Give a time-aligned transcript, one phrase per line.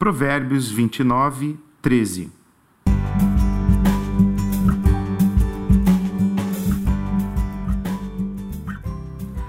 [0.00, 2.32] Provérbios 29, 13.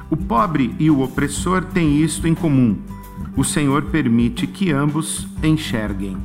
[0.09, 2.77] O pobre e o opressor têm isto em comum:
[3.37, 6.17] o Senhor permite que ambos enxerguem.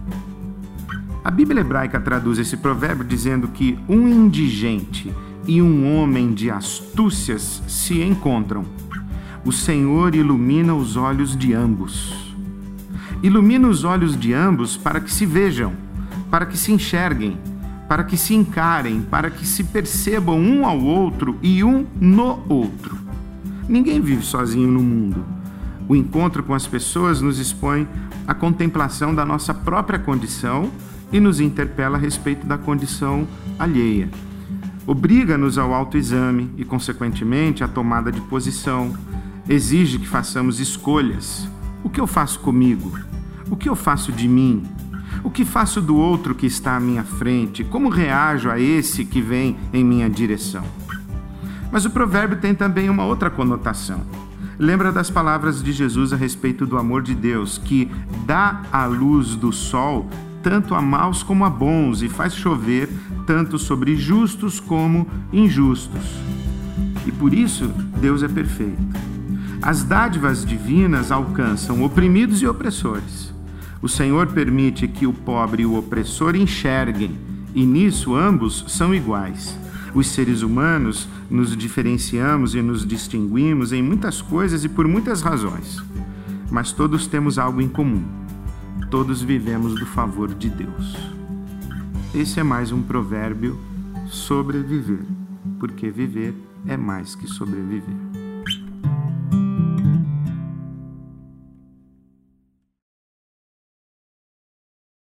[1.22, 5.14] A Bíblia hebraica traduz esse provérbio dizendo que um indigente
[5.46, 8.64] e um homem de astúcias se encontram.
[9.45, 12.25] O Senhor ilumina os olhos de ambos.
[13.23, 15.73] Ilumina os olhos de ambos para que se vejam,
[16.31, 17.39] para que se enxerguem,
[17.89, 22.96] para que se encarem, para que se percebam um ao outro e um no outro.
[23.68, 25.25] Ninguém vive sozinho no mundo.
[25.89, 27.87] O encontro com as pessoas nos expõe
[28.26, 30.71] à contemplação da nossa própria condição
[31.12, 33.27] e nos interpela a respeito da condição
[33.59, 34.09] alheia
[34.87, 38.97] obriga-nos ao autoexame e, consequentemente, à tomada de posição.
[39.48, 41.48] Exige que façamos escolhas.
[41.83, 42.97] O que eu faço comigo?
[43.50, 44.62] O que eu faço de mim?
[45.23, 47.64] O que faço do outro que está à minha frente?
[47.64, 50.65] Como reajo a esse que vem em minha direção?
[51.70, 54.03] Mas o provérbio tem também uma outra conotação.
[54.59, 57.91] Lembra das palavras de Jesus a respeito do amor de Deus, que
[58.25, 60.09] dá a luz do sol
[60.42, 62.89] tanto a maus como a bons, e faz chover
[63.27, 66.05] tanto sobre justos como injustos.
[67.05, 67.67] E por isso
[68.01, 68.81] Deus é perfeito.
[69.61, 73.36] As dádivas divinas alcançam oprimidos e opressores.
[73.87, 77.17] O Senhor permite que o pobre e o opressor enxerguem,
[77.55, 79.56] e nisso ambos são iguais.
[79.95, 85.81] Os seres humanos nos diferenciamos e nos distinguimos em muitas coisas e por muitas razões,
[86.51, 88.03] mas todos temos algo em comum
[88.91, 90.97] todos vivemos do favor de Deus.
[92.12, 93.57] Esse é mais um provérbio
[94.09, 95.05] sobreviver,
[95.61, 96.34] porque viver
[96.67, 98.06] é mais que sobreviver.